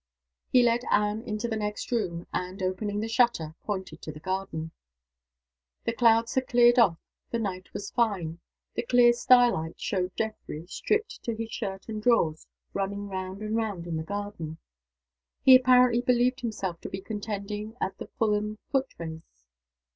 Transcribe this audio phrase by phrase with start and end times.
[0.51, 4.71] He led Anne into the next room; and, opening the shutter, pointed to the garden.
[5.83, 6.97] The clouds had cleared off;
[7.29, 8.39] the night was fine.
[8.73, 13.83] The clear starlight showed Geoffrey, stripped to his shirt and drawers, running round and round
[13.83, 14.57] the garden.
[15.43, 19.43] He apparently believed himself to be contending at the Fulham foot race.